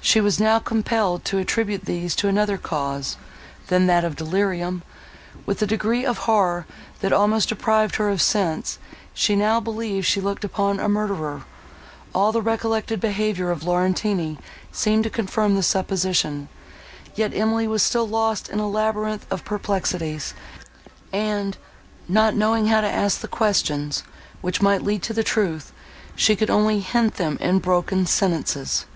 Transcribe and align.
She 0.00 0.22
was 0.22 0.40
now 0.40 0.58
compelled 0.60 1.26
to 1.26 1.36
attribute 1.36 1.84
these 1.84 2.16
to 2.16 2.28
another 2.28 2.56
cause, 2.56 3.18
than 3.66 3.86
that 3.88 4.02
of 4.06 4.16
delirium. 4.16 4.80
With 5.44 5.60
a 5.60 5.66
degree 5.66 6.06
of 6.06 6.18
horror, 6.20 6.64
that 7.00 7.12
almost 7.12 7.50
deprived 7.50 7.96
her 7.96 8.08
of 8.08 8.22
sense, 8.22 8.78
she 9.12 9.36
now 9.36 9.60
believed 9.60 10.06
she 10.06 10.22
looked 10.22 10.44
upon 10.44 10.80
a 10.80 10.88
murderer; 10.88 11.42
all 12.14 12.32
the 12.32 12.40
recollected 12.40 12.98
behaviour 12.98 13.50
of 13.50 13.62
Laurentini 13.64 14.38
seemed 14.72 15.04
to 15.04 15.10
confirm 15.10 15.54
the 15.54 15.62
supposition, 15.62 16.48
yet 17.14 17.34
Emily 17.36 17.68
was 17.68 17.82
still 17.82 18.08
lost 18.08 18.48
in 18.48 18.60
a 18.60 18.70
labyrinth 18.70 19.26
of 19.30 19.44
perplexities, 19.44 20.32
and, 21.12 21.58
not 22.08 22.34
knowing 22.34 22.68
how 22.68 22.80
to 22.80 22.88
ask 22.90 23.20
the 23.20 23.28
questions, 23.28 24.02
which 24.40 24.62
might 24.62 24.80
lead 24.82 25.02
to 25.02 25.22
truth, 25.22 25.74
she 26.16 26.34
could 26.34 26.48
only 26.48 26.80
hint 26.80 27.16
them 27.16 27.36
in 27.42 27.58
broken 27.58 28.06
sentences. 28.06 28.86